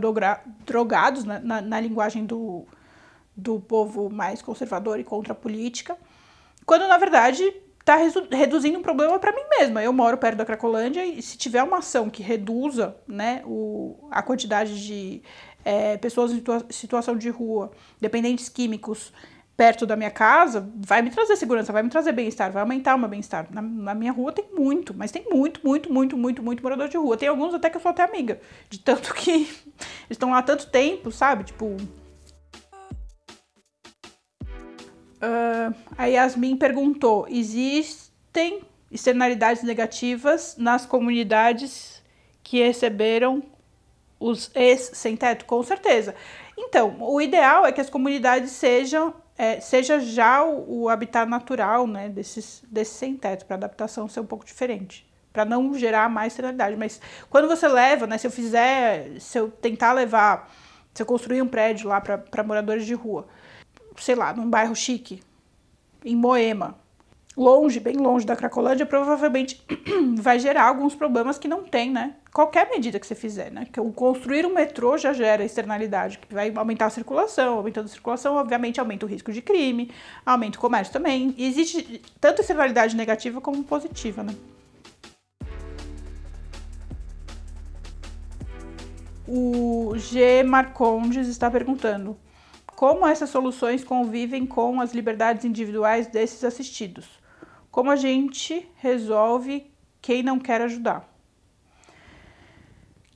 [0.64, 1.40] drogados, né?
[1.42, 2.64] na, na linguagem do,
[3.36, 5.98] do povo mais conservador e contra a política.
[6.64, 7.42] Quando, na verdade,
[7.86, 7.96] está
[8.36, 9.80] reduzindo um problema para mim mesma.
[9.80, 14.20] Eu moro perto da Cracolândia e se tiver uma ação que reduza né, o, a
[14.22, 15.22] quantidade de
[15.64, 17.70] é, pessoas em situação de rua,
[18.00, 19.12] dependentes químicos,
[19.56, 22.98] perto da minha casa, vai me trazer segurança, vai me trazer bem-estar, vai aumentar o
[22.98, 23.46] meu bem-estar.
[23.52, 26.96] Na, na, minha rua tem muito, mas tem muito, muito, muito, muito, muito morador de
[26.96, 27.16] rua.
[27.16, 30.42] Tem alguns até que eu sou até amiga, de tanto que eles estão lá há
[30.42, 31.44] tanto tempo, sabe?
[31.44, 31.76] Tipo,
[35.26, 42.00] Uh, a Yasmin perguntou: existem externalidades negativas nas comunidades
[42.44, 43.42] que receberam
[44.20, 45.44] os ex-sem teto?
[45.44, 46.14] Com certeza.
[46.56, 51.86] Então, o ideal é que as comunidades sejam é, seja já o, o, habitat natural
[51.86, 56.76] né, desses, sem teto, para adaptação ser um pouco diferente, para não gerar mais externalidade.
[56.76, 60.50] Mas quando você leva, né, se eu fizer, se eu tentar levar,
[60.94, 63.26] se eu construir um prédio lá para moradores de rua,
[63.98, 65.22] sei lá, num bairro chique,
[66.04, 66.76] em Moema,
[67.36, 69.62] longe, bem longe da Cracolândia, provavelmente
[70.16, 72.14] vai gerar alguns problemas que não tem, né?
[72.32, 73.66] Qualquer medida que você fizer, né?
[73.70, 78.36] Que construir um metrô já gera externalidade, que vai aumentar a circulação, aumentando a circulação,
[78.36, 79.90] obviamente aumenta o risco de crime,
[80.24, 81.34] aumenta o comércio também.
[81.36, 84.34] E existe tanto externalidade negativa como positiva, né?
[89.28, 90.42] O G.
[90.42, 92.16] Marcondes está perguntando:
[92.76, 97.08] como essas soluções convivem com as liberdades individuais desses assistidos?
[97.70, 101.08] Como a gente resolve quem não quer ajudar?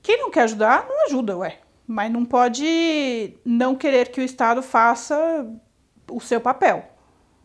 [0.01, 1.59] Quem não quer ajudar, não ajuda, ué.
[1.87, 5.47] Mas não pode não querer que o Estado faça
[6.09, 6.89] o seu papel.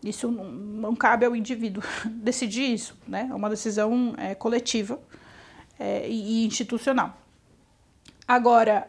[0.03, 3.29] Isso não, cabe ao indivíduo decidir isso, né?
[3.31, 4.99] É uma decisão é, coletiva
[5.79, 7.15] é, e institucional.
[8.27, 8.89] Agora,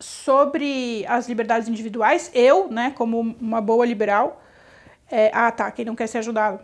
[0.00, 4.42] sobre as liberdades individuais, eu, né, como uma boa liberal,
[5.10, 6.60] é, ah, tá, quem não quer ser ajudado.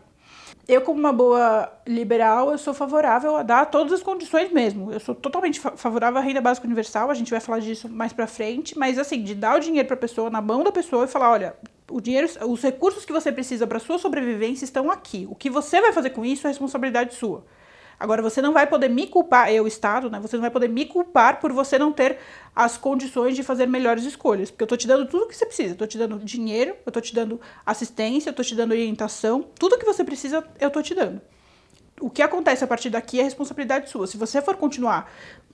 [0.67, 4.91] Eu, como uma boa liberal, eu sou favorável a dar todas as condições mesmo.
[4.91, 8.27] Eu sou totalmente favorável à renda básica universal, a gente vai falar disso mais pra
[8.27, 11.31] frente, mas assim, de dar o dinheiro pra pessoa, na mão da pessoa e falar,
[11.33, 11.55] olha,
[11.91, 15.27] o dinheiro, os recursos que você precisa para sua sobrevivência estão aqui.
[15.31, 17.45] O que você vai fazer com isso é responsabilidade sua.
[17.99, 20.19] Agora, você não vai poder me culpar, eu, Estado, né?
[20.21, 22.19] Você não vai poder me culpar por você não ter
[22.55, 24.51] as condições de fazer melhores escolhas.
[24.51, 25.75] Porque eu tô te dando tudo o que você precisa.
[25.75, 29.45] Eu tô te dando dinheiro, eu tô te dando assistência, eu tô te dando orientação.
[29.59, 31.21] Tudo que você precisa, eu tô te dando.
[32.01, 34.07] O que acontece a partir daqui é responsabilidade sua.
[34.07, 35.11] Se você for continuar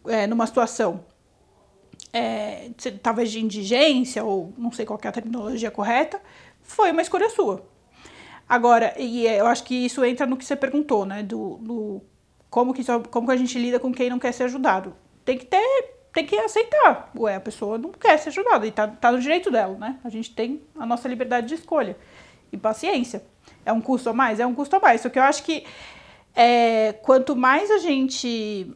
[0.07, 1.05] é, numa situação
[2.12, 2.70] é,
[3.03, 6.20] talvez de indigência, ou não sei qual é a terminologia correta,
[6.62, 7.64] foi uma escolha sua.
[8.48, 11.22] Agora, e é, eu acho que isso entra no que você perguntou, né?
[11.22, 12.03] Do, do
[12.51, 14.95] como, que, como que a gente lida com quem não quer ser ajudado.
[15.25, 17.11] Tem que ter, tem que aceitar.
[17.17, 19.99] Ué, a pessoa não quer ser ajudada e tá, tá no direito dela, né?
[20.03, 21.97] A gente tem a nossa liberdade de escolha.
[22.53, 23.23] E paciência.
[23.65, 24.41] É um custo a mais?
[24.41, 25.01] É um custo a mais.
[25.01, 25.65] Só que eu acho que
[26.35, 28.75] é, quanto mais a gente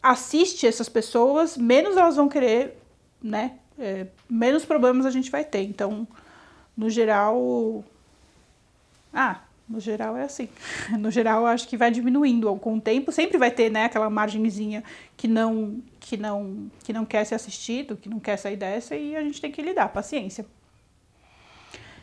[0.00, 2.78] assiste essas pessoas, menos elas vão querer,
[3.20, 3.58] né?
[3.76, 5.62] É, menos problemas a gente vai ter.
[5.62, 6.06] Então,
[6.76, 7.84] no geral.
[9.12, 10.48] Ah, no geral é assim.
[10.98, 13.12] No geral, acho que vai diminuindo com o tempo.
[13.12, 14.82] Sempre vai ter, né, aquela margenzinha
[15.16, 19.16] que não, que não, que não quer ser assistido, que não quer sair dessa e
[19.16, 19.88] a gente tem que lidar.
[19.88, 20.46] Paciência.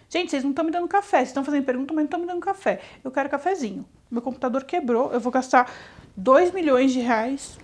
[0.10, 1.18] Gente, vocês não estão me dando café.
[1.18, 2.80] Vocês estão fazendo pergunta, mas não estão me dando café.
[3.04, 3.86] Eu quero cafezinho.
[4.10, 5.12] Meu computador quebrou.
[5.12, 5.72] Eu vou gastar
[6.16, 7.58] 2 milhões de reais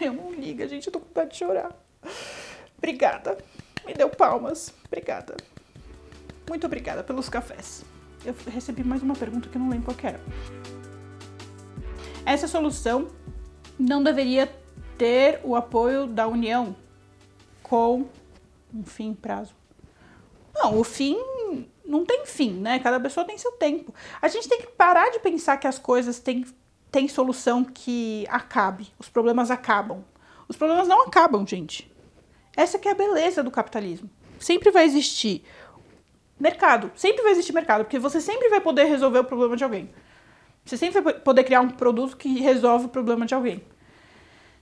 [0.00, 1.70] meu, não liga, gente, eu tô com vontade de chorar.
[2.76, 3.38] Obrigada.
[3.86, 4.72] Me deu palmas.
[4.86, 5.36] Obrigada.
[6.48, 7.84] Muito obrigada pelos cafés.
[8.24, 10.20] Eu recebi mais uma pergunta que eu não lembro qual era.
[12.24, 13.08] Essa solução
[13.78, 14.46] não deveria
[14.96, 16.76] ter o apoio da União
[17.62, 18.06] com
[18.72, 19.54] um fim prazo.
[20.54, 21.18] Não, o fim
[21.84, 22.78] não tem fim, né?
[22.78, 23.92] Cada pessoa tem seu tempo.
[24.20, 26.44] A gente tem que parar de pensar que as coisas têm
[26.92, 28.92] tem solução que acabe.
[28.98, 30.04] Os problemas acabam.
[30.46, 31.90] Os problemas não acabam, gente.
[32.54, 34.10] Essa que é a beleza do capitalismo.
[34.38, 35.42] Sempre vai existir
[36.38, 36.90] mercado.
[36.94, 39.90] Sempre vai existir mercado, porque você sempre vai poder resolver o problema de alguém.
[40.64, 43.62] Você sempre vai poder criar um produto que resolve o problema de alguém.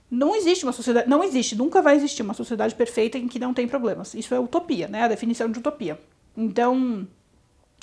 [0.09, 3.53] Não existe uma sociedade, não existe, nunca vai existir uma sociedade perfeita em que não
[3.53, 4.13] tem problemas.
[4.13, 5.03] Isso é utopia, né?
[5.03, 5.97] A definição de utopia.
[6.35, 7.07] Então,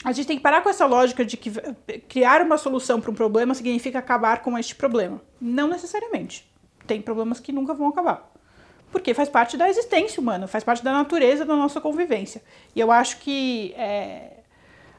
[0.04, 1.50] a gente tem que parar com essa lógica de que
[2.08, 5.20] criar uma solução para um problema significa acabar com este problema.
[5.40, 6.48] Não necessariamente.
[6.86, 8.30] Tem problemas que nunca vão acabar.
[8.90, 12.42] Porque faz parte da existência humana, faz parte da natureza da nossa convivência.
[12.74, 14.38] E eu acho que é,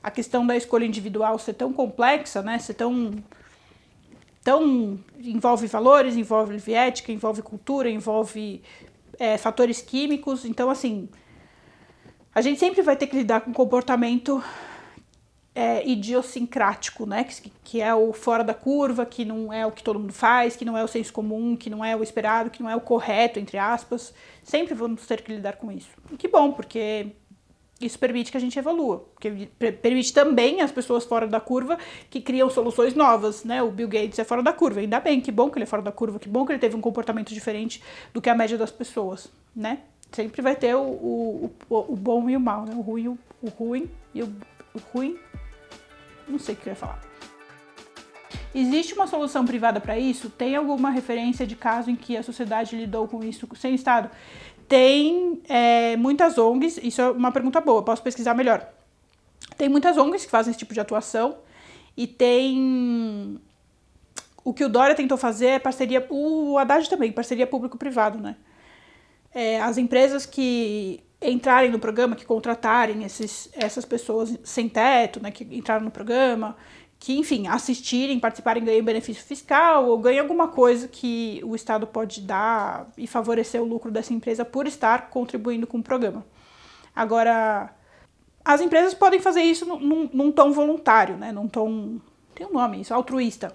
[0.04, 3.12] a questão da escolha individual ser tão complexa, né, ser tão,
[4.44, 5.00] tão.
[5.20, 8.62] envolve valores, envolve ética, envolve cultura, envolve
[9.18, 10.46] é, fatores químicos.
[10.46, 11.10] Então, assim,
[12.34, 14.44] a gente sempre vai ter que lidar com comportamento
[15.54, 17.24] é, idiosincrático, né?
[17.24, 20.56] Que, que é o fora da curva, que não é o que todo mundo faz,
[20.56, 22.82] que não é o senso comum, que não é o esperado, que não é o
[22.82, 24.14] correto, entre aspas.
[24.44, 25.90] Sempre vamos ter que lidar com isso.
[26.12, 27.08] E que bom, porque
[27.82, 29.50] isso permite que a gente evolua, porque
[29.82, 31.78] permite também as pessoas fora da curva
[32.10, 33.64] que criam soluções novas, né?
[33.64, 35.82] O Bill Gates é fora da curva, ainda bem, que bom que ele é fora
[35.82, 37.82] da curva, que bom que ele teve um comportamento diferente
[38.14, 39.80] do que a média das pessoas, né?
[40.12, 42.74] Sempre vai ter o, o, o, o bom e o mal, né?
[42.76, 44.36] O ruim, o, o ruim e o,
[44.74, 45.18] o ruim
[46.30, 47.00] não sei o que eu ia falar.
[48.54, 50.30] Existe uma solução privada para isso?
[50.30, 54.10] Tem alguma referência de caso em que a sociedade lidou com isso sem Estado?
[54.68, 58.68] Tem é, muitas ONGs, isso é uma pergunta boa, posso pesquisar melhor.
[59.58, 61.38] Tem muitas ONGs que fazem esse tipo de atuação
[61.96, 63.40] e tem.
[64.44, 66.06] O que o Dória tentou fazer é parceria.
[66.10, 68.36] O Haddad também, parceria público-privado, né?
[69.34, 75.32] É, as empresas que entrarem no programa, que contratarem esses, essas pessoas sem teto, né,
[75.32, 76.56] que entraram no programa,
[76.98, 82.22] que, enfim, assistirem, participarem, ganhem benefício fiscal ou ganhem alguma coisa que o Estado pode
[82.22, 86.26] dar e favorecer o lucro dessa empresa por estar contribuindo com o programa.
[86.96, 87.74] Agora,
[88.44, 92.00] as empresas podem fazer isso num, num tom voluntário, né, num tom,
[92.36, 93.54] tem um nome isso, altruísta.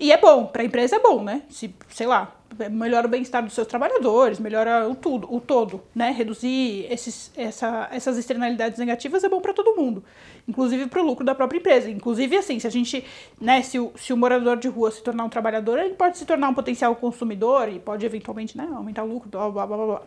[0.00, 1.42] E é bom, para a empresa é bom, né?
[1.50, 2.34] Se, sei lá,
[2.70, 6.10] melhora o bem-estar dos seus trabalhadores, melhora o tudo, o todo, né?
[6.10, 10.02] Reduzir esses, essa, essas externalidades negativas é bom para todo mundo,
[10.48, 11.90] inclusive para o lucro da própria empresa.
[11.90, 13.04] Inclusive, assim, se a gente,
[13.38, 16.24] né, se o, se o morador de rua se tornar um trabalhador, ele pode se
[16.24, 20.02] tornar um potencial consumidor e pode eventualmente, né, aumentar o lucro, blá blá blá blá.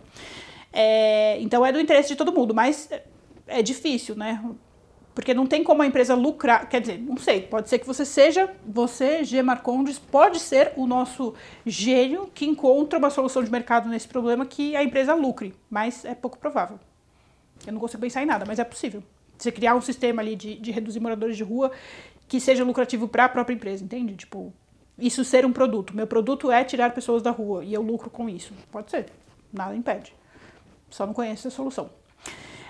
[0.73, 2.89] É, então é do interesse de todo mundo, mas
[3.45, 4.43] é difícil, né?
[5.13, 8.03] Porque não tem como a empresa lucrar, quer dizer, não sei, pode ser que você
[8.03, 9.43] seja, você, G.
[9.43, 11.35] Marcondes, pode ser o nosso
[11.65, 16.15] gênio que encontra uma solução de mercado nesse problema que a empresa lucre, mas é
[16.15, 16.79] pouco provável.
[17.65, 19.03] Eu não consigo pensar em nada, mas é possível.
[19.37, 21.71] Você criar um sistema ali de, de reduzir moradores de rua
[22.27, 24.15] que seja lucrativo para a própria empresa, entende?
[24.15, 24.51] Tipo,
[24.97, 25.95] isso ser um produto.
[25.95, 28.53] Meu produto é tirar pessoas da rua e eu lucro com isso.
[28.71, 29.07] Pode ser,
[29.51, 30.13] nada impede.
[30.89, 31.89] Só não conheço a solução.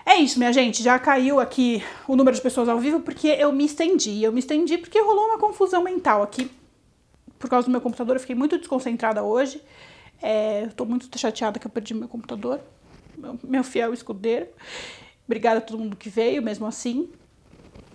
[0.06, 0.84] É isso, minha gente.
[0.84, 4.24] Já caiu aqui o número de pessoas ao vivo porque eu me estendi.
[4.24, 6.52] Eu me estendi porque rolou uma confusão mental aqui.
[7.40, 9.62] Por causa do meu computador, eu fiquei muito desconcentrada hoje.
[10.22, 12.60] É, tô muito chateada que eu perdi meu computador.
[13.18, 14.48] Meu, meu fiel escudeiro.
[15.26, 17.10] Obrigada a todo mundo que veio, mesmo assim.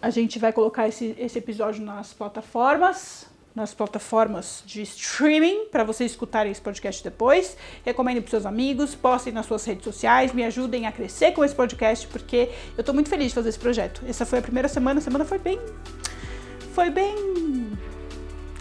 [0.00, 3.26] A gente vai colocar esse, esse episódio nas plataformas
[3.58, 7.56] nas plataformas de streaming para vocês escutarem esse podcast depois.
[7.84, 11.54] Recomendem para seus amigos, postem nas suas redes sociais, me ajudem a crescer com esse
[11.54, 14.02] podcast, porque eu estou muito feliz de fazer esse projeto.
[14.08, 15.58] Essa foi a primeira semana, a semana foi bem.
[16.72, 17.76] Foi bem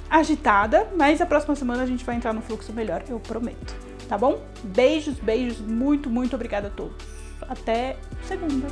[0.09, 3.75] agitada, mas a próxima semana a gente vai entrar no fluxo melhor, eu prometo.
[4.09, 4.41] Tá bom?
[4.63, 7.05] Beijos, beijos, muito, muito obrigada a todos.
[7.47, 8.67] Até segunda.